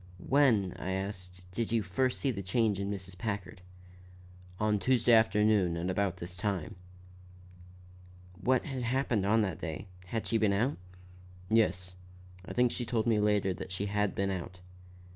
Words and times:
"When," 0.25 0.73
I 0.79 0.93
asked, 0.93 1.45
"did 1.51 1.71
you 1.71 1.83
first 1.83 2.19
see 2.19 2.31
the 2.31 2.41
change 2.41 2.79
in 2.79 2.89
Mrs. 2.89 3.15
Packard?" 3.15 3.61
"On 4.59 4.79
Tuesday 4.79 5.13
afternoon 5.13 5.77
at 5.77 5.91
about 5.91 6.17
this 6.17 6.35
time." 6.35 6.73
"What 8.43 8.65
had 8.65 8.81
happened 8.81 9.27
on 9.27 9.43
that 9.43 9.61
day? 9.61 9.85
Had 10.07 10.25
she 10.25 10.39
been 10.39 10.53
out?" 10.53 10.77
"Yes, 11.51 11.93
I 12.43 12.51
think 12.53 12.71
she 12.71 12.83
told 12.83 13.05
me 13.05 13.19
later 13.19 13.53
that 13.53 13.71
she 13.71 13.85
had 13.85 14.15
been 14.15 14.31
out." 14.31 14.59